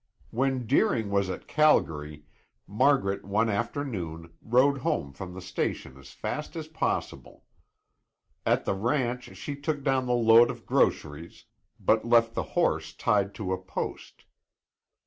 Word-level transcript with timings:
When 0.31 0.65
Deering 0.65 1.11
was 1.11 1.29
at 1.29 1.47
Calgary, 1.47 2.25
Margaret 2.65 3.23
one 3.23 3.49
afternoon 3.49 4.33
rode 4.41 4.79
home 4.79 5.13
from 5.13 5.35
the 5.35 5.43
station 5.43 5.95
as 5.99 6.09
fast 6.09 6.55
as 6.55 6.67
possible. 6.67 7.43
At 8.43 8.65
the 8.65 8.73
ranch 8.73 9.37
she 9.37 9.55
took 9.55 9.83
down 9.83 10.07
the 10.07 10.13
load 10.13 10.49
of 10.49 10.65
groceries 10.65 11.45
but 11.79 12.03
left 12.03 12.33
the 12.33 12.41
horse 12.57 12.93
tied 12.93 13.35
to 13.35 13.53
a 13.53 13.59
post. 13.61 14.23